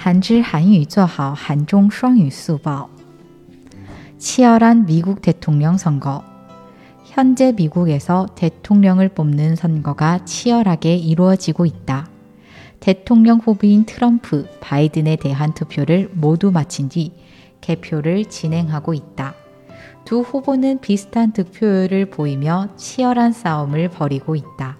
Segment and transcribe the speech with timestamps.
[0.00, 2.88] 한질 한유 저하오 한종 双语 수보
[4.16, 6.24] 치열한 미국 대통령 선거
[7.04, 12.08] 현재 미국에서 대통령을 뽑는 선거가 치열하게 이루어지고 있다.
[12.80, 17.12] 대통령 후보인 트럼프, 바이든에 대한 투표를 모두 마친 뒤
[17.60, 19.34] 개표를 진행하고 있다.
[20.06, 24.79] 두 후보는 비슷한 득표율을 보이며 치열한 싸움을 벌이고 있다.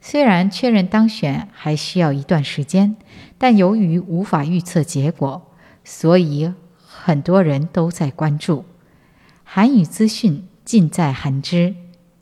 [0.00, 2.96] 虽然确认当选还需要一段时间，
[3.38, 5.50] 但由于无法预测结果，
[5.82, 6.52] 所以
[6.84, 8.64] 很多人都在关注。
[9.42, 11.74] 韩语资讯尽在韩知。